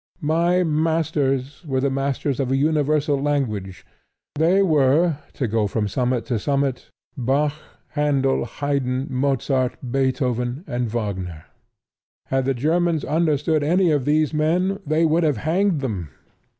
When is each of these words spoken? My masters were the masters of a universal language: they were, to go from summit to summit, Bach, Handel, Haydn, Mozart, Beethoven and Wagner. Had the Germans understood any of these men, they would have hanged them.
My 0.19 0.63
masters 0.63 1.63
were 1.63 1.79
the 1.79 1.91
masters 1.91 2.39
of 2.39 2.49
a 2.51 2.57
universal 2.57 3.21
language: 3.21 3.85
they 4.33 4.63
were, 4.63 5.17
to 5.33 5.47
go 5.47 5.67
from 5.67 5.87
summit 5.87 6.25
to 6.25 6.39
summit, 6.39 6.89
Bach, 7.15 7.53
Handel, 7.89 8.45
Haydn, 8.45 9.05
Mozart, 9.13 9.75
Beethoven 9.91 10.63
and 10.65 10.89
Wagner. 10.89 11.45
Had 12.29 12.45
the 12.45 12.55
Germans 12.55 13.05
understood 13.05 13.61
any 13.63 13.91
of 13.91 14.05
these 14.05 14.33
men, 14.33 14.79
they 14.87 15.05
would 15.05 15.21
have 15.21 15.37
hanged 15.37 15.81
them. 15.81 16.09